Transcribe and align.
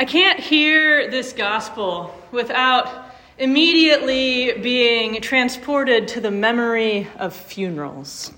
I 0.00 0.04
can't 0.04 0.38
hear 0.38 1.10
this 1.10 1.32
gospel 1.32 2.14
without 2.30 3.10
immediately 3.36 4.52
being 4.52 5.20
transported 5.20 6.06
to 6.08 6.20
the 6.20 6.30
memory 6.30 7.08
of 7.16 7.34
funerals. 7.34 8.32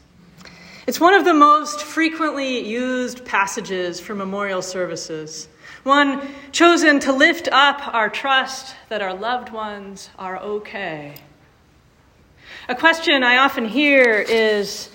It's 0.86 0.98
one 0.98 1.12
of 1.12 1.26
the 1.26 1.34
most 1.34 1.82
frequently 1.82 2.66
used 2.66 3.26
passages 3.26 4.00
for 4.00 4.14
memorial 4.14 4.62
services, 4.62 5.48
one 5.82 6.26
chosen 6.50 6.98
to 7.00 7.12
lift 7.12 7.46
up 7.52 7.94
our 7.94 8.08
trust 8.08 8.74
that 8.88 9.02
our 9.02 9.12
loved 9.12 9.52
ones 9.52 10.08
are 10.18 10.38
okay. 10.38 11.16
A 12.70 12.74
question 12.74 13.22
I 13.22 13.36
often 13.36 13.66
hear 13.66 14.24
is 14.26 14.88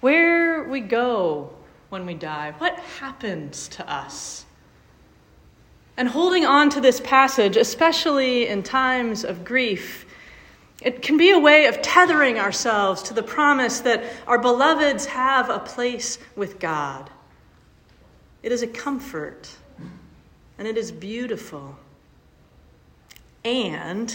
where 0.00 0.64
we 0.64 0.80
go 0.80 1.50
when 1.90 2.06
we 2.06 2.14
die, 2.14 2.54
what 2.56 2.78
happens 2.78 3.68
to 3.68 3.86
us? 3.86 4.45
And 5.96 6.08
holding 6.08 6.44
on 6.44 6.68
to 6.70 6.80
this 6.80 7.00
passage, 7.00 7.56
especially 7.56 8.48
in 8.48 8.62
times 8.62 9.24
of 9.24 9.44
grief, 9.44 10.04
it 10.82 11.00
can 11.00 11.16
be 11.16 11.30
a 11.30 11.38
way 11.38 11.66
of 11.66 11.80
tethering 11.80 12.38
ourselves 12.38 13.02
to 13.04 13.14
the 13.14 13.22
promise 13.22 13.80
that 13.80 14.04
our 14.26 14.38
beloveds 14.38 15.06
have 15.06 15.48
a 15.48 15.58
place 15.58 16.18
with 16.36 16.58
God. 16.58 17.08
It 18.42 18.52
is 18.52 18.62
a 18.62 18.66
comfort, 18.66 19.50
and 20.58 20.68
it 20.68 20.76
is 20.76 20.92
beautiful. 20.92 21.76
And 23.44 24.14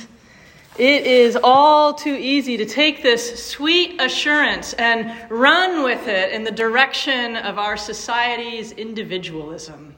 it 0.77 1.05
is 1.05 1.38
all 1.44 1.94
too 1.94 2.16
easy 2.16 2.58
to 2.58 2.66
take 2.66 3.02
this 3.02 3.44
sweet 3.44 4.00
assurance 4.00 4.73
and 4.73 5.30
run 5.31 5.84
with 5.84 6.08
it 6.08 6.31
in 6.31 6.44
the 6.44 6.52
direction 6.52 7.36
of 7.36 7.58
our 7.58 7.75
society's 7.75 8.72
individualism. 8.72 9.95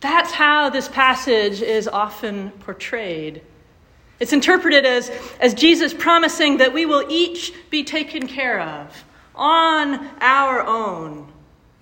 That's 0.00 0.32
how 0.32 0.70
this 0.70 0.88
passage 0.88 1.60
is 1.60 1.86
often 1.86 2.50
portrayed. 2.50 3.42
It's 4.18 4.32
interpreted 4.32 4.84
as, 4.84 5.10
as 5.40 5.54
Jesus 5.54 5.94
promising 5.94 6.58
that 6.58 6.72
we 6.72 6.86
will 6.86 7.04
each 7.08 7.52
be 7.70 7.84
taken 7.84 8.26
care 8.26 8.60
of 8.60 9.04
on 9.34 10.10
our 10.20 10.62
own, 10.66 11.32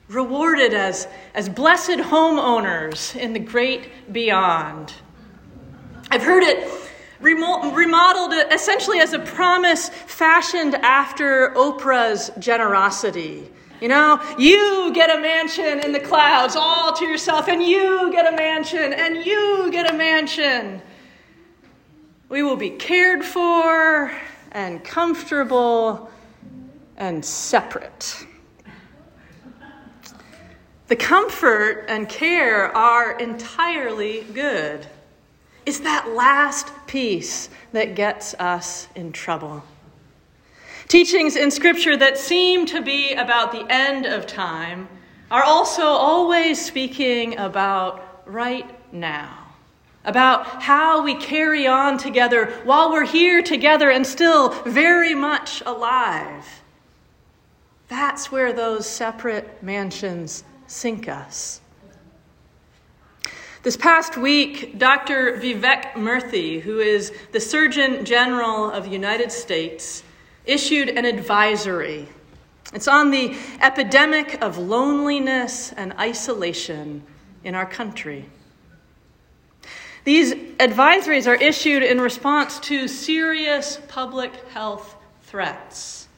rewarded 0.08 0.74
as, 0.74 1.08
as 1.34 1.48
blessed 1.48 1.98
homeowners 1.98 3.16
in 3.16 3.32
the 3.32 3.40
great 3.40 4.12
beyond. 4.12 4.92
I've 6.10 6.22
heard 6.22 6.42
it 6.42 6.68
remodeled 7.20 8.32
essentially 8.52 9.00
as 9.00 9.12
a 9.12 9.18
promise 9.18 9.88
fashioned 9.88 10.76
after 10.76 11.52
Oprah's 11.56 12.30
generosity. 12.38 13.50
You 13.80 13.88
know, 13.88 14.20
you 14.38 14.92
get 14.92 15.16
a 15.16 15.20
mansion 15.20 15.80
in 15.80 15.92
the 15.92 16.00
clouds 16.00 16.56
all 16.56 16.92
to 16.94 17.04
yourself, 17.04 17.48
and 17.48 17.62
you 17.62 18.10
get 18.10 18.32
a 18.32 18.36
mansion, 18.36 18.92
and 18.92 19.24
you 19.24 19.70
get 19.70 19.92
a 19.92 19.96
mansion. 19.96 20.82
We 22.28 22.42
will 22.42 22.56
be 22.56 22.70
cared 22.70 23.24
for 23.24 24.12
and 24.52 24.82
comfortable 24.82 26.10
and 26.96 27.24
separate. 27.24 28.26
The 30.88 30.96
comfort 30.96 31.84
and 31.88 32.08
care 32.08 32.74
are 32.76 33.18
entirely 33.18 34.24
good. 34.34 34.86
It's 35.66 35.80
that 35.80 36.08
last 36.08 36.72
piece 36.86 37.50
that 37.72 37.94
gets 37.94 38.34
us 38.34 38.88
in 38.94 39.12
trouble. 39.12 39.62
Teachings 40.88 41.36
in 41.36 41.50
Scripture 41.50 41.98
that 41.98 42.16
seem 42.16 42.64
to 42.64 42.80
be 42.80 43.12
about 43.12 43.52
the 43.52 43.66
end 43.68 44.06
of 44.06 44.26
time 44.26 44.88
are 45.30 45.44
also 45.44 45.82
always 45.82 46.64
speaking 46.64 47.36
about 47.36 48.22
right 48.24 48.70
now, 48.90 49.48
about 50.06 50.62
how 50.62 51.02
we 51.02 51.14
carry 51.14 51.66
on 51.66 51.98
together 51.98 52.46
while 52.64 52.90
we're 52.90 53.04
here 53.04 53.42
together 53.42 53.90
and 53.90 54.06
still 54.06 54.48
very 54.62 55.14
much 55.14 55.62
alive. 55.66 56.62
That's 57.88 58.32
where 58.32 58.54
those 58.54 58.86
separate 58.88 59.62
mansions 59.62 60.42
sink 60.68 61.06
us. 61.06 61.60
This 63.62 63.76
past 63.76 64.16
week, 64.16 64.78
Dr. 64.78 65.36
Vivek 65.36 65.92
Murthy, 65.92 66.62
who 66.62 66.78
is 66.78 67.12
the 67.32 67.40
Surgeon 67.40 68.06
General 68.06 68.70
of 68.70 68.84
the 68.84 68.90
United 68.90 69.30
States, 69.30 70.02
issued 70.48 70.88
an 70.88 71.04
advisory. 71.04 72.08
It's 72.74 72.88
on 72.88 73.10
the 73.10 73.36
epidemic 73.60 74.42
of 74.42 74.58
loneliness 74.58 75.72
and 75.72 75.92
isolation 75.94 77.04
in 77.44 77.54
our 77.54 77.66
country. 77.66 78.28
These 80.04 80.34
advisories 80.34 81.26
are 81.26 81.34
issued 81.34 81.82
in 81.82 82.00
response 82.00 82.58
to 82.60 82.88
serious 82.88 83.78
public 83.88 84.34
health 84.48 84.96
threats. 85.22 86.08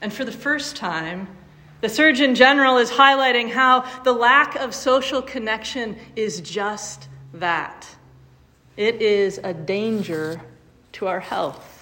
And 0.00 0.12
for 0.12 0.24
the 0.24 0.32
first 0.32 0.76
time, 0.76 1.28
the 1.80 1.88
Surgeon 1.88 2.34
General 2.34 2.78
is 2.78 2.90
highlighting 2.90 3.50
how 3.50 3.84
the 4.02 4.12
lack 4.12 4.56
of 4.56 4.74
social 4.74 5.22
connection 5.22 5.96
is 6.16 6.40
just 6.40 7.08
that 7.34 7.86
it 8.76 9.00
is 9.00 9.38
a 9.44 9.54
danger 9.54 10.40
to 10.92 11.06
our 11.06 11.20
health. 11.20 11.73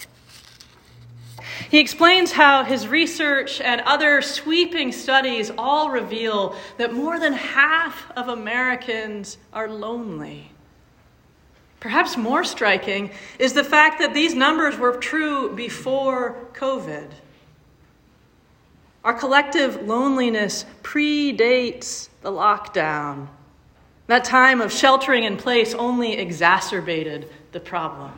He 1.73 1.81
explains 1.81 2.33
how 2.33 2.65
his 2.65 2.87
research 2.87 3.59
and 3.59 3.81
other 3.81 4.21
sweeping 4.21 4.93
studies 4.93 5.51
all 5.57 5.89
reveal 5.89 6.55
that 6.77 6.93
more 6.93 7.19
than 7.19 7.33
half 7.33 8.13
of 8.15 8.29
Americans 8.29 9.39
are 9.55 9.71
lonely. 9.71 10.51
Perhaps 11.81 12.19
more 12.19 12.45
striking 12.45 13.11
is 13.39 13.55
the 13.55 13.65
fact 13.65 14.01
that 14.01 14.13
these 14.13 14.35
numbers 14.35 14.77
were 14.77 14.99
true 14.99 15.55
before 15.57 16.37
COVID. 16.53 17.11
Our 19.03 19.15
collective 19.15 19.87
loneliness 19.87 20.67
predates 20.83 22.11
the 22.21 22.33
lockdown. 22.33 23.29
That 24.09 24.25
time 24.25 24.61
of 24.61 24.71
sheltering 24.71 25.25
in 25.25 25.39
place 25.39 25.73
only 25.73 26.19
exacerbated 26.19 27.31
the 27.53 27.61
problem. 27.61 28.13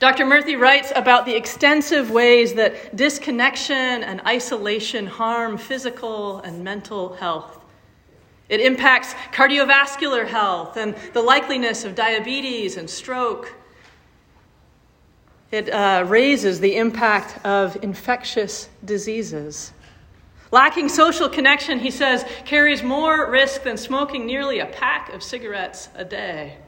Dr. 0.00 0.24
Murthy 0.24 0.58
writes 0.58 0.92
about 0.94 1.24
the 1.24 1.34
extensive 1.34 2.10
ways 2.10 2.54
that 2.54 2.96
disconnection 2.96 3.76
and 3.76 4.20
isolation 4.22 5.06
harm 5.06 5.56
physical 5.56 6.40
and 6.40 6.64
mental 6.64 7.14
health. 7.14 7.60
It 8.48 8.60
impacts 8.60 9.14
cardiovascular 9.32 10.26
health 10.26 10.76
and 10.76 10.94
the 11.12 11.22
likeliness 11.22 11.84
of 11.84 11.94
diabetes 11.94 12.76
and 12.76 12.90
stroke. 12.90 13.54
It 15.50 15.70
uh, 15.70 16.04
raises 16.06 16.60
the 16.60 16.76
impact 16.76 17.44
of 17.46 17.82
infectious 17.82 18.68
diseases. 18.84 19.72
Lacking 20.50 20.88
social 20.88 21.28
connection, 21.28 21.78
he 21.78 21.90
says, 21.90 22.24
carries 22.44 22.82
more 22.82 23.30
risk 23.30 23.62
than 23.62 23.76
smoking 23.76 24.26
nearly 24.26 24.58
a 24.58 24.66
pack 24.66 25.12
of 25.12 25.22
cigarettes 25.22 25.88
a 25.94 26.04
day. 26.04 26.58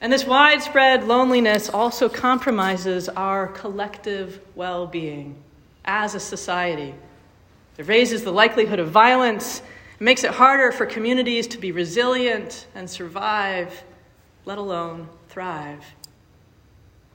And 0.00 0.10
this 0.10 0.24
widespread 0.24 1.06
loneliness 1.06 1.68
also 1.68 2.08
compromises 2.08 3.08
our 3.10 3.48
collective 3.48 4.40
well 4.54 4.86
being 4.86 5.36
as 5.84 6.14
a 6.14 6.20
society. 6.20 6.94
It 7.76 7.86
raises 7.86 8.24
the 8.24 8.32
likelihood 8.32 8.78
of 8.78 8.88
violence, 8.90 9.60
it 9.60 10.02
makes 10.02 10.24
it 10.24 10.30
harder 10.30 10.72
for 10.72 10.86
communities 10.86 11.46
to 11.48 11.58
be 11.58 11.70
resilient 11.72 12.66
and 12.74 12.88
survive, 12.88 13.84
let 14.46 14.56
alone 14.56 15.08
thrive. 15.28 15.84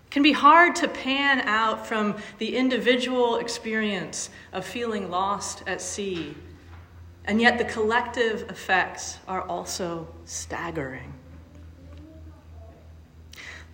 It 0.06 0.12
can 0.12 0.22
be 0.22 0.31
hard 0.31 0.75
to 0.78 0.88
pan 0.88 1.41
out 1.41 1.88
from 1.88 2.16
the 2.38 2.56
individual 2.56 3.38
experience 3.38 4.29
of 4.53 4.63
feeling 4.63 5.09
lost 5.09 5.63
at 5.66 5.81
sea, 5.81 6.35
and 7.25 7.41
yet 7.41 7.57
the 7.57 7.66
collective 7.66 8.47
effects 8.50 9.17
are 9.28 9.41
also 9.41 10.08
staggering. 10.26 11.15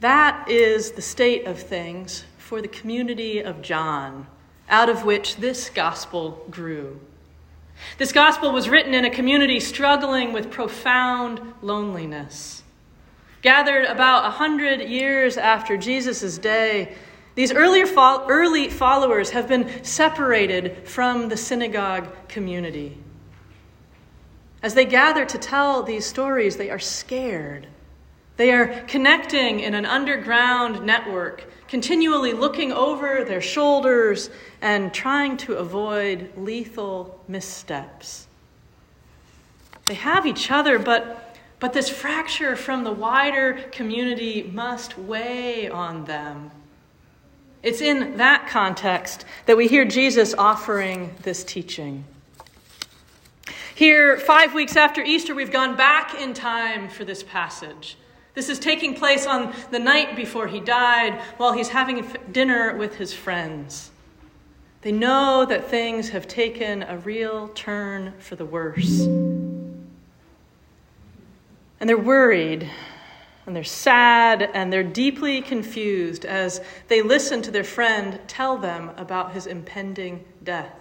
That 0.01 0.50
is 0.50 0.94
the 0.94 1.01
state 1.01 1.45
of 1.45 1.59
things 1.59 2.24
for 2.39 2.59
the 2.59 2.68
community 2.68 3.39
of 3.39 3.62
John, 3.62 4.25
out 4.68 4.89
of 4.89 5.06
which 5.06 5.36
this 5.36 5.69
gospel 5.69 6.44
grew. 6.50 7.00
This 8.00 8.12
gospel 8.12 8.51
was 8.51 8.68
written 8.68 8.95
in 8.95 9.06
a 9.06 9.12
community 9.12 9.59
struggling 9.59 10.33
with 10.33 10.50
profound 10.50 11.39
loneliness. 11.62 12.63
Gathered 13.44 13.86
about 13.86 14.25
a 14.25 14.31
hundred 14.31 14.81
years 14.81 15.38
after 15.38 15.77
Jesus' 15.77 16.39
day, 16.39 16.95
these 17.36 17.53
earlier 17.53 17.86
fo- 17.86 18.27
early 18.27 18.69
followers 18.69 19.30
have 19.30 19.48
been 19.48 19.83
separated 19.83 20.88
from 20.88 21.30
the 21.30 21.38
synagogue 21.38 22.07
community. 22.27 22.98
As 24.63 24.74
they 24.74 24.86
gather 24.86 25.25
to 25.25 25.38
tell 25.38 25.83
these 25.83 26.07
stories, 26.07 26.57
they 26.57 26.71
are 26.71 26.80
scared 26.80 27.68
they 28.42 28.52
are 28.52 28.84
connecting 28.88 29.60
in 29.60 29.76
an 29.76 29.86
underground 29.86 30.84
network, 30.84 31.46
continually 31.68 32.34
looking 32.34 32.72
over 32.72 33.24
their 33.24 33.40
shoulders 33.40 34.32
and 34.62 34.92
trying 34.92 35.38
to 35.38 35.54
avoid 35.54 36.32
lethal 36.36 37.24
missteps. 37.28 38.26
They 39.86 39.94
have 39.94 40.26
each 40.26 40.50
other, 40.50 40.80
but 40.80 41.38
But 41.60 41.74
this 41.74 41.90
fracture 41.90 42.56
from 42.56 42.84
the 42.84 42.92
wider 42.92 43.54
community 43.72 44.50
must 44.52 44.98
weigh 44.98 45.70
on 45.70 46.06
them. 46.06 46.50
It's 47.62 47.82
in 47.82 48.18
that 48.18 48.48
context 48.50 49.26
that 49.46 49.56
we 49.56 49.68
hear 49.68 49.86
Jesus 49.86 50.34
offering 50.34 51.14
this 51.22 51.44
teaching. 51.44 52.06
Here, 53.76 54.18
five 54.18 54.56
weeks 54.56 54.76
after 54.76 55.04
Easter, 55.04 55.36
we've 55.36 55.52
gone 55.52 55.76
back 55.76 56.16
in 56.16 56.34
time 56.34 56.90
for 56.90 57.06
this 57.06 57.22
passage. 57.22 57.96
This 58.33 58.48
is 58.48 58.60
taking 58.60 58.95
place 58.95 59.25
on 59.25 59.54
the 59.72 59.80
night 59.80 60.16
before 60.16 60.48
he 60.48 60.60
died 60.60 61.19
while 61.38 61.51
he's 61.51 61.69
having 61.69 62.07
dinner 62.31 62.75
with 62.78 62.95
his 62.95 63.13
friends. 63.13 63.92
They 64.81 64.92
know 64.92 65.45
that 65.45 65.69
things 65.69 66.10
have 66.10 66.28
taken 66.28 66.81
a 66.83 66.98
real 66.98 67.50
turn 67.50 68.13
for 68.19 68.36
the 68.36 68.45
worse. 68.45 69.01
And 71.80 71.89
they're 71.89 71.98
worried, 71.98 72.69
and 73.45 73.56
they're 73.56 73.63
sad, 73.63 74.50
and 74.54 74.72
they're 74.72 74.81
deeply 74.84 75.42
confused 75.42 76.25
as 76.25 76.62
they 76.88 77.01
listen 77.01 77.42
to 77.44 77.51
their 77.51 77.63
friend 77.63 78.19
tell 78.27 78.57
them 78.57 78.92
about 78.98 79.34
his 79.34 79.45
impending 79.45 80.24
death. 80.44 80.74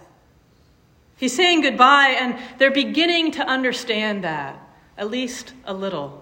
He's 1.17 1.35
saying 1.35 1.61
goodbye, 1.61 2.15
and 2.19 2.39
they're 2.57 2.71
beginning 2.71 3.31
to 3.33 3.45
understand 3.45 4.23
that, 4.23 4.59
at 4.97 5.11
least 5.11 5.53
a 5.65 5.73
little. 5.73 6.20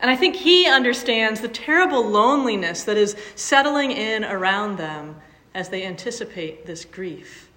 And 0.00 0.10
I 0.10 0.16
think 0.16 0.36
he 0.36 0.66
understands 0.66 1.40
the 1.40 1.48
terrible 1.48 2.06
loneliness 2.06 2.84
that 2.84 2.96
is 2.96 3.16
settling 3.36 3.90
in 3.90 4.24
around 4.24 4.76
them 4.76 5.16
as 5.54 5.68
they 5.68 5.84
anticipate 5.84 6.66
this 6.66 6.84
grief. 6.84 7.48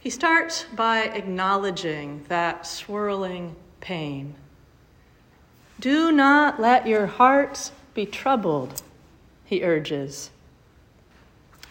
He 0.00 0.10
starts 0.10 0.64
by 0.74 1.04
acknowledging 1.04 2.24
that 2.28 2.66
swirling 2.66 3.56
pain. 3.80 4.34
Do 5.80 6.12
not 6.12 6.60
let 6.60 6.86
your 6.86 7.06
hearts 7.06 7.72
be 7.94 8.06
troubled, 8.06 8.82
he 9.44 9.62
urges. 9.62 10.30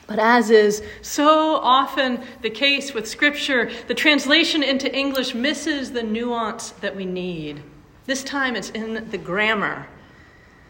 But 0.08 0.20
as 0.20 0.50
is 0.50 0.84
so 1.02 1.56
often 1.56 2.24
the 2.42 2.50
case 2.50 2.94
with 2.94 3.08
Scripture, 3.08 3.72
the 3.88 3.94
translation 3.94 4.62
into 4.62 4.94
English 4.94 5.34
misses 5.34 5.92
the 5.92 6.04
nuance 6.04 6.72
that 6.82 6.96
we 6.96 7.06
need. 7.06 7.64
This 8.06 8.24
time 8.24 8.56
it's 8.56 8.70
in 8.72 9.10
the 9.10 9.18
grammar. 9.18 9.88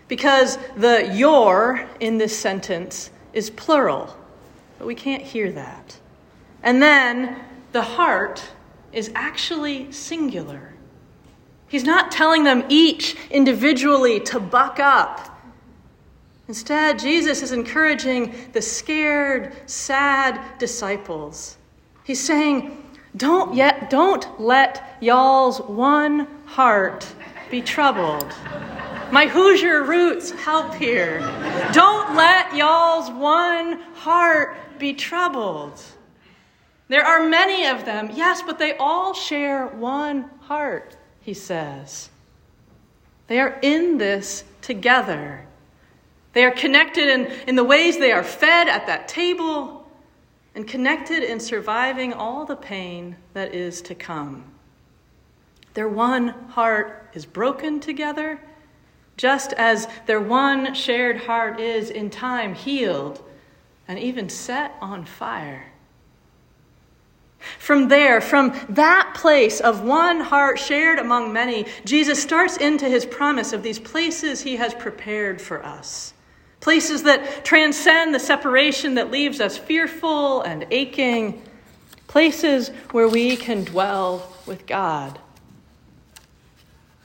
Because 0.08 0.58
the 0.76 1.12
your 1.16 1.88
in 2.00 2.18
this 2.18 2.38
sentence 2.38 3.10
is 3.32 3.50
plural, 3.50 4.16
but 4.78 4.86
we 4.86 4.96
can't 4.96 5.24
hear 5.24 5.52
that. 5.54 5.98
And 6.62 6.82
then 6.82 7.44
the 7.72 7.82
heart 7.82 8.44
is 8.92 9.12
actually 9.16 9.92
singular. 9.92 10.74
He's 11.68 11.84
not 11.84 12.12
telling 12.12 12.44
them 12.44 12.64
each 12.70 13.16
individually 13.32 14.20
to 14.22 14.40
buck 14.40 14.80
up. 14.80 15.42
Instead, 16.48 17.00
Jesus 17.00 17.42
is 17.42 17.52
encouraging 17.52 18.36
the 18.52 18.62
scared, 18.62 19.54
sad 19.66 20.60
disciples. 20.60 21.58
He's 22.04 22.24
saying, 22.24 22.78
don't 23.16 23.56
yet 23.56 23.90
don't 23.90 24.40
let 24.40 24.98
y'all's 25.00 25.62
one 25.62 26.28
heart 26.46 27.08
be 27.54 27.62
troubled. 27.62 28.34
My 29.12 29.28
Hoosier 29.28 29.84
roots 29.84 30.32
help 30.32 30.74
here. 30.74 31.20
Don't 31.72 32.16
let 32.16 32.56
y'all's 32.56 33.12
one 33.12 33.80
heart 33.94 34.58
be 34.80 34.96
troubled. 34.96 35.80
There 36.88 37.06
are 37.06 37.30
many 37.30 37.68
of 37.68 37.86
them, 37.86 38.10
yes, 38.16 38.42
but 38.42 38.58
they 38.58 38.76
all 38.78 39.14
share 39.14 39.68
one 39.68 40.32
heart, 40.40 40.98
he 41.22 41.36
says. 41.36 42.10
They 43.28 43.40
are 43.40 43.60
in 43.62 44.00
this 44.00 44.46
together. 44.64 45.46
They 46.34 46.46
are 46.46 46.52
connected 46.52 47.08
in, 47.08 47.28
in 47.48 47.56
the 47.56 47.64
ways 47.64 48.00
they 48.00 48.14
are 48.14 48.24
fed 48.24 48.68
at 48.68 48.88
that 48.88 49.08
table 49.08 49.88
and 50.56 50.68
connected 50.68 51.22
in 51.22 51.40
surviving 51.40 52.14
all 52.14 52.46
the 52.46 52.56
pain 52.56 53.16
that 53.34 53.54
is 53.54 53.80
to 53.84 53.94
come. 53.94 54.53
Their 55.74 55.88
one 55.88 56.30
heart 56.50 57.10
is 57.14 57.26
broken 57.26 57.80
together 57.80 58.40
just 59.18 59.54
as 59.54 59.88
their 60.06 60.20
one 60.20 60.74
shared 60.74 61.18
heart 61.18 61.60
is 61.60 61.90
in 61.90 62.10
time 62.10 62.56
healed 62.56 63.24
and 63.88 64.00
even 64.00 64.30
set 64.30 64.76
on 64.82 65.06
fire. 65.06 65.66
From 67.60 67.90
there, 67.90 68.22
from 68.22 68.58
that 68.70 69.14
place 69.16 69.60
of 69.60 69.84
one 69.84 70.22
heart 70.22 70.58
shared 70.58 70.98
among 70.98 71.34
many, 71.34 71.66
Jesus 71.84 72.22
starts 72.22 72.58
into 72.58 72.88
his 72.88 73.06
promise 73.06 73.52
of 73.52 73.64
these 73.64 73.80
places 73.80 74.42
he 74.42 74.56
has 74.56 74.74
prepared 74.74 75.42
for 75.42 75.64
us. 75.64 76.14
Places 76.62 77.04
that 77.04 77.44
transcend 77.44 78.16
the 78.16 78.20
separation 78.20 78.96
that 78.96 79.12
leaves 79.12 79.42
us 79.42 79.58
fearful 79.58 80.42
and 80.44 80.66
aching. 80.72 81.42
Places 82.08 82.70
where 82.92 83.10
we 83.10 83.36
can 83.36 83.66
dwell 83.66 84.34
with 84.46 84.66
God. 84.66 85.20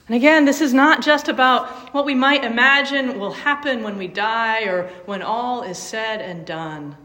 And 0.09 0.15
again, 0.15 0.45
this 0.45 0.59
is 0.59 0.73
not 0.73 1.03
just 1.03 1.27
about 1.27 1.93
what 1.93 2.03
we 2.03 2.15
might 2.15 2.43
imagine 2.43 3.19
will 3.19 3.31
happen 3.31 3.83
when 3.83 3.95
we 3.95 4.07
die 4.07 4.63
or 4.63 4.87
when 5.05 5.21
all 5.21 5.61
is 5.61 5.77
said 5.77 6.19
and 6.19 6.47
done. 6.47 6.97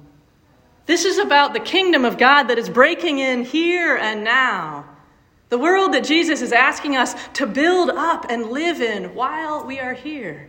This 0.86 1.04
is 1.04 1.18
about 1.18 1.52
the 1.52 1.60
kingdom 1.60 2.06
of 2.06 2.16
God 2.16 2.44
that 2.44 2.56
is 2.56 2.70
breaking 2.70 3.18
in 3.18 3.44
here 3.44 3.94
and 3.98 4.24
now. 4.24 4.86
The 5.50 5.58
world 5.58 5.92
that 5.92 6.04
Jesus 6.04 6.40
is 6.40 6.50
asking 6.50 6.96
us 6.96 7.14
to 7.34 7.46
build 7.46 7.90
up 7.90 8.24
and 8.30 8.46
live 8.46 8.80
in 8.80 9.14
while 9.14 9.66
we 9.66 9.78
are 9.78 9.92
here. 9.92 10.48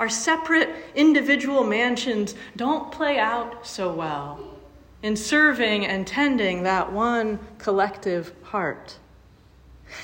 Our 0.00 0.08
separate 0.08 0.68
individual 0.96 1.62
mansions 1.62 2.34
don't 2.56 2.90
play 2.90 3.20
out 3.20 3.64
so 3.64 3.94
well 3.94 4.40
in 5.04 5.14
serving 5.14 5.86
and 5.86 6.08
tending 6.08 6.64
that 6.64 6.92
one 6.92 7.38
collective 7.58 8.32
heart. 8.42 8.98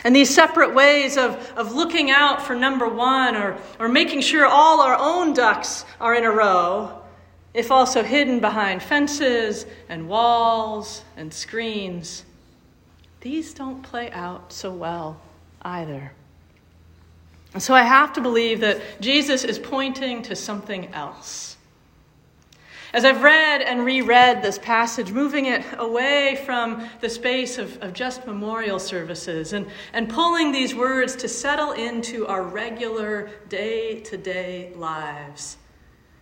And 0.05 0.15
these 0.15 0.35
separate 0.35 0.75
ways 0.75 1.17
of, 1.17 1.53
of 1.57 1.73
looking 1.73 2.11
out 2.11 2.43
for 2.43 2.55
number 2.55 2.89
one 2.89 3.37
or, 3.37 3.57
or 3.79 3.89
making 3.89 4.21
sure 4.21 4.47
all 4.47 4.81
our 4.81 4.97
own 4.99 5.35
ducks 5.35 5.85
are 6.01 6.15
in 6.15 6.25
a 6.25 6.31
row, 6.31 7.03
if 7.55 7.71
also 7.71 8.03
hidden 8.03 8.41
behind 8.41 8.83
fences 8.83 9.67
and 9.89 10.09
walls 10.09 11.03
and 11.17 11.33
screens, 11.33 12.25
these 13.21 13.55
don't 13.55 13.83
play 13.83 14.11
out 14.11 14.53
so 14.53 14.73
well 14.73 15.21
either. 15.63 16.13
And 17.55 17.63
so 17.63 17.75
I 17.75 17.83
have 17.83 18.15
to 18.15 18.21
believe 18.21 18.61
that 18.61 18.81
Jesus 19.01 19.45
is 19.45 19.59
pointing 19.59 20.23
to 20.23 20.35
something 20.35 20.89
else. 20.95 21.57
As 22.93 23.07
I've 23.07 23.23
read 23.23 23.63
and 23.63 23.87
reread 23.87 24.43
this 24.43 24.59
passage, 24.59 25.11
moving 25.11 25.47
it 25.47 25.65
away 25.79 26.43
from 26.45 26.87
the 27.01 27.09
space 27.09 27.57
of, 27.57 27.79
of 27.83 27.95
just 27.95 28.27
memorial 28.27 28.79
services 28.79 29.55
and, 29.55 29.67
and 29.95 30.11
pulling 30.11 30.53
these 30.53 30.75
words 30.75 31.17
to 31.17 31.29
settle 31.29 31.73
into 31.73 32.27
our 32.27 32.43
regular 32.43 33.31
day 33.49 34.01
to 34.01 34.19
day 34.19 34.73
lives. 34.77 35.57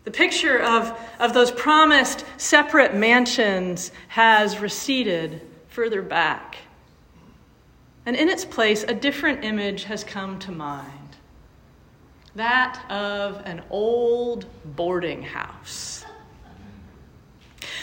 The 0.05 0.13
picture 0.13 0.61
of, 0.61 0.97
of 1.19 1.35
those 1.35 1.51
promised 1.51 2.25
separate 2.37 2.95
mansions 2.95 3.91
has 4.09 4.61
receded 4.61 5.41
further 5.69 6.03
back. 6.03 6.57
And 8.07 8.15
in 8.15 8.29
its 8.29 8.45
place, 8.45 8.85
a 8.85 8.95
different 8.95 9.45
image 9.45 9.85
has 9.85 10.05
come 10.05 10.39
to 10.41 10.53
mind 10.53 10.93
that 12.37 12.81
of 12.89 13.43
an 13.45 13.61
old 13.71 14.47
boarding 14.77 15.23
house. 15.23 16.05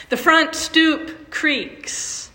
The 0.09 0.17
front 0.17 0.55
stoop 0.55 1.29
creaks, 1.31 2.31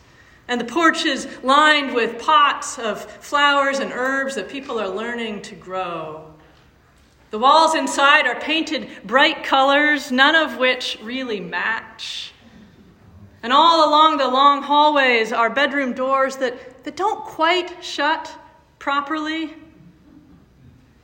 and 0.47 0.61
the 0.61 0.65
porch 0.65 1.07
is 1.07 1.27
lined 1.43 1.95
with 1.95 2.21
pots 2.21 2.79
of 2.79 3.03
flowers 3.03 3.79
and 3.79 3.91
herbs 3.93 4.35
that 4.35 4.51
people 4.51 4.79
are 4.79 4.89
learning 4.89 5.43
to 5.43 5.55
grow. 5.55 6.33
The 7.31 7.39
walls 7.39 7.75
inside 7.75 8.27
are 8.27 8.39
painted 8.39 8.91
bright 9.05 9.43
colors, 9.43 10.13
none 10.13 10.35
of 10.35 10.59
which 10.59 10.99
really 11.03 11.41
match. 11.41 12.35
And 13.43 13.55
all 13.55 13.89
along 13.89 14.19
the 14.19 14.29
long 14.29 14.63
hallways 14.63 15.33
are 15.33 15.49
bedroom 15.49 15.95
doors 15.95 16.37
that, 16.37 16.85
that 16.85 16.95
don't 16.95 17.25
quite 17.25 17.83
shut 17.83 18.31
properly. 18.79 19.55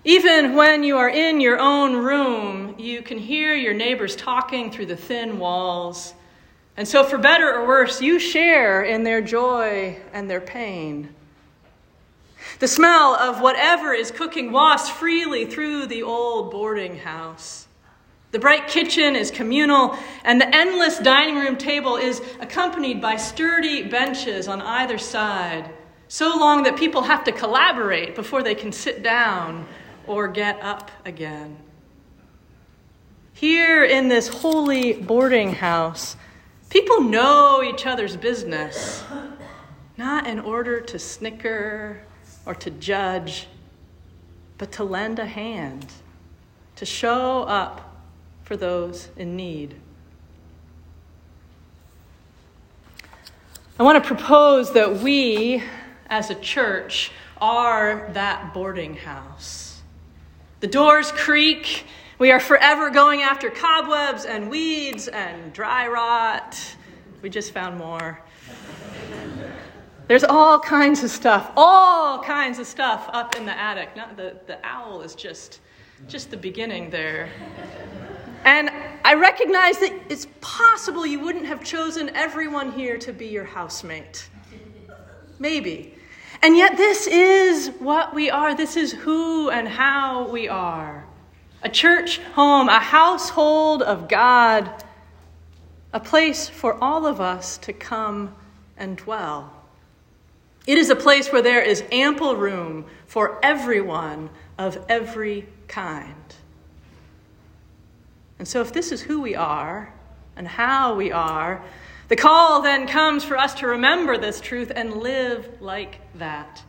Even 0.05 0.55
when 0.55 0.85
you 0.85 0.99
are 0.99 1.09
in 1.09 1.41
your 1.41 1.59
own 1.59 1.97
room, 1.97 2.75
you 2.79 3.01
can 3.01 3.17
hear 3.17 3.55
your 3.55 3.75
neighbors 3.75 4.15
talking 4.15 4.71
through 4.71 4.87
the 4.87 4.97
thin 4.97 5.39
walls. 5.39 6.13
And 6.79 6.87
so, 6.87 7.03
for 7.03 7.19
better 7.19 7.53
or 7.53 7.67
worse, 7.67 8.01
you 8.01 8.21
share 8.21 8.85
in 8.85 9.03
their 9.03 9.21
joy 9.21 9.99
and 10.13 10.31
their 10.31 10.41
pain. 10.41 11.13
The 12.61 12.69
smell 12.69 13.17
of 13.17 13.41
whatever 13.41 13.93
is 13.93 14.13
cooking 14.13 14.53
wafts 14.53 14.89
freely 14.89 15.45
through 15.45 15.87
the 15.87 16.05
old 16.05 16.53
boarding 16.53 16.99
house. 16.99 17.67
The 18.31 18.39
bright 18.39 18.69
kitchen 18.69 19.17
is 19.17 19.33
communal, 19.33 19.99
and 20.23 20.41
the 20.41 20.55
endless 20.55 21.01
dining 21.01 21.35
room 21.35 21.57
table 21.57 21.97
is 21.97 22.23
accompanied 22.39 23.03
by 23.03 23.17
sturdy 23.17 23.83
benches 23.83 24.47
on 24.47 24.63
either 24.63 24.99
side, 24.99 25.69
so 26.07 26.39
long 26.39 26.63
that 26.63 26.77
people 26.77 27.03
have 27.03 27.25
to 27.25 27.33
collaborate 27.33 28.15
before 28.15 28.45
they 28.45 28.55
can 28.55 28.71
sit 28.71 29.03
down 29.03 29.67
or 30.07 30.29
get 30.29 30.63
up 30.63 30.93
again. 31.05 31.57
Here 33.33 33.83
in 33.83 34.07
this 34.07 34.29
holy 34.29 34.93
boarding 34.93 35.55
house, 35.55 36.17
people 36.71 37.01
know 37.01 37.63
each 37.63 37.87
other's 37.87 38.17
business, 38.17 39.05
not 39.97 40.27
in 40.27 40.39
order 40.39 40.81
to 40.81 40.99
snicker 40.99 42.01
or 42.45 42.55
to 42.55 42.71
judge, 42.71 43.47
but 44.59 44.73
to 44.73 44.85
lend 44.85 45.19
a 45.19 45.27
hand, 45.27 45.87
to 46.77 46.85
show 46.85 47.43
up 47.45 47.97
for 48.43 48.57
those 48.57 49.09
in 49.17 49.37
need. 49.37 49.75
I 53.79 53.83
want 53.85 54.03
to 54.03 54.07
propose 54.07 54.73
that 54.73 54.97
we, 54.99 55.63
as 56.09 56.31
a 56.31 56.35
church, 56.35 57.13
are 57.41 58.11
that 58.13 58.53
boarding 58.53 58.97
house. 58.97 59.81
The 60.61 60.67
doors 60.67 61.13
creak. 61.13 61.85
We 62.19 62.33
are 62.33 62.41
forever 62.41 62.91
going 62.91 63.23
after 63.23 63.49
cobwebs 63.49 64.25
and 64.25 64.51
weeds 64.51 65.07
and 65.07 65.53
dry 65.53 65.87
rot. 65.87 66.59
We 67.23 67.31
just 67.31 67.53
found 67.53 67.79
more. 67.79 68.21
There's 70.09 70.25
all 70.25 70.59
kinds 70.59 71.05
of 71.05 71.11
stuff, 71.11 71.53
all 71.57 72.21
kinds 72.21 72.59
of 72.59 72.67
stuff 72.67 73.09
up 73.13 73.37
in 73.37 73.47
the 73.47 73.57
attic. 73.57 73.95
Not 73.95 74.17
the, 74.17 74.37
the 74.49 74.59
owl 74.67 75.03
is 75.03 75.15
just, 75.15 75.61
just 76.09 76.33
the 76.33 76.37
beginning 76.37 76.91
there. 76.91 77.29
And 78.45 78.69
I 79.05 79.15
recognize 79.15 79.79
that 79.79 79.97
it's 80.09 80.27
possible 80.41 81.07
you 81.07 81.21
wouldn't 81.21 81.47
have 81.47 81.63
chosen 81.63 82.11
everyone 82.17 82.73
here 82.73 82.99
to 82.99 83.13
be 83.13 83.27
your 83.27 83.45
housemate. 83.45 84.29
Maybe. 85.39 85.95
And 86.43 86.57
yet, 86.57 86.77
this 86.77 87.07
is 87.07 87.69
what 87.79 88.13
we 88.13 88.29
are. 88.29 88.57
This 88.57 88.77
is 88.77 88.93
who 88.93 89.51
and 89.51 89.69
how 89.69 90.29
we 90.29 90.49
are. 90.49 91.08
A 91.63 91.69
church 91.69 92.19
home, 92.35 92.69
a 92.69 92.79
household 92.79 93.83
of 93.83 94.09
God, 94.09 94.85
a 95.93 96.01
place 96.01 96.49
for 96.49 96.83
all 96.83 97.07
of 97.07 97.21
us 97.21 97.59
to 97.59 97.73
come 97.73 98.35
and 98.77 98.97
dwell. 98.97 99.53
It 100.67 100.79
is 100.79 100.91
a 100.91 100.97
place 100.97 101.33
where 101.33 101.43
there 101.43 101.63
is 101.63 101.83
ample 101.91 102.37
room 102.37 102.85
for 103.07 103.41
everyone 103.43 104.31
of 104.59 104.85
every 104.89 105.47
kind. 105.67 106.15
And 108.39 108.47
so, 108.47 108.61
if 108.61 108.73
this 108.73 108.93
is 108.93 109.03
who 109.03 109.21
we 109.21 109.35
are 109.35 109.93
and 110.37 110.47
how 110.47 110.95
we 110.95 111.11
are, 111.11 111.65
the 112.09 112.17
call 112.17 112.63
then 112.63 112.87
comes 112.87 113.25
for 113.25 113.37
us 113.37 113.55
to 113.55 113.67
remember 113.67 114.17
this 114.17 114.41
truth 114.41 114.71
and 114.75 114.99
live 114.99 115.61
like 115.61 116.01
that. 116.15 116.63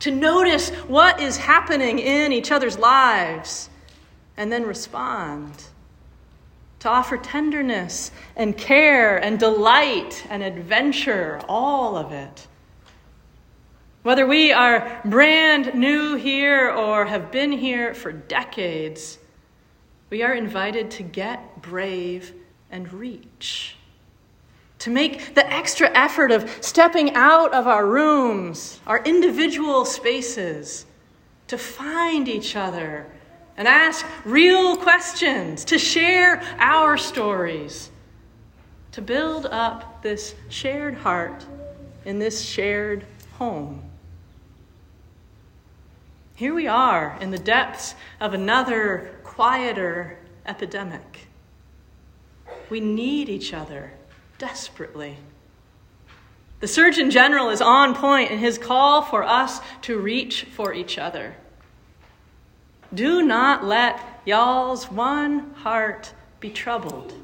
To 0.00 0.10
notice 0.10 0.70
what 0.86 1.20
is 1.20 1.36
happening 1.36 1.98
in 1.98 2.32
each 2.32 2.52
other's 2.52 2.78
lives 2.78 3.68
and 4.36 4.50
then 4.50 4.64
respond. 4.64 5.64
To 6.80 6.88
offer 6.88 7.16
tenderness 7.16 8.10
and 8.36 8.56
care 8.56 9.16
and 9.18 9.38
delight 9.38 10.26
and 10.28 10.42
adventure, 10.42 11.40
all 11.48 11.96
of 11.96 12.12
it. 12.12 12.46
Whether 14.02 14.26
we 14.26 14.52
are 14.52 15.00
brand 15.04 15.74
new 15.74 16.16
here 16.16 16.70
or 16.70 17.04
have 17.04 17.30
been 17.30 17.52
here 17.52 17.94
for 17.94 18.10
decades, 18.10 19.18
we 20.10 20.24
are 20.24 20.34
invited 20.34 20.90
to 20.92 21.04
get 21.04 21.62
brave 21.62 22.32
and 22.70 22.92
reach. 22.92 23.76
To 24.80 24.90
make 24.90 25.36
the 25.36 25.48
extra 25.48 25.88
effort 25.94 26.32
of 26.32 26.50
stepping 26.60 27.14
out 27.14 27.54
of 27.54 27.68
our 27.68 27.86
rooms, 27.86 28.80
our 28.88 29.00
individual 29.04 29.84
spaces, 29.84 30.84
to 31.46 31.56
find 31.56 32.28
each 32.28 32.56
other 32.56 33.06
and 33.56 33.68
ask 33.68 34.06
real 34.24 34.76
questions, 34.76 35.64
to 35.66 35.78
share 35.78 36.42
our 36.58 36.96
stories, 36.96 37.90
to 38.92 39.02
build 39.02 39.46
up 39.46 40.02
this 40.02 40.34
shared 40.48 40.94
heart 40.94 41.44
in 42.04 42.18
this 42.18 42.42
shared 42.42 43.06
home. 43.38 43.82
Here 46.34 46.54
we 46.54 46.66
are 46.66 47.16
in 47.20 47.30
the 47.30 47.38
depths 47.38 47.94
of 48.20 48.34
another 48.34 49.20
quieter 49.22 50.18
epidemic. 50.46 51.28
We 52.70 52.80
need 52.80 53.28
each 53.28 53.52
other 53.52 53.92
desperately. 54.38 55.18
The 56.60 56.68
Surgeon 56.68 57.10
General 57.10 57.50
is 57.50 57.60
on 57.60 57.94
point 57.94 58.30
in 58.30 58.38
his 58.38 58.56
call 58.56 59.02
for 59.02 59.24
us 59.24 59.60
to 59.82 59.98
reach 59.98 60.44
for 60.44 60.72
each 60.72 60.96
other. 60.98 61.36
Do 62.94 63.22
not 63.22 63.64
let 63.64 64.20
y'all's 64.24 64.90
one 64.90 65.54
heart 65.54 66.12
be 66.40 66.50
troubled, 66.50 67.14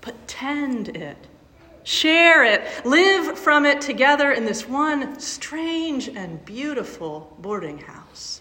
but 0.00 0.26
tend 0.26 0.88
it, 0.96 1.28
share 1.84 2.44
it, 2.44 2.84
live 2.84 3.38
from 3.38 3.64
it 3.64 3.80
together 3.80 4.32
in 4.32 4.44
this 4.44 4.68
one 4.68 5.20
strange 5.20 6.08
and 6.08 6.44
beautiful 6.44 7.36
boarding 7.38 7.78
house. 7.78 8.39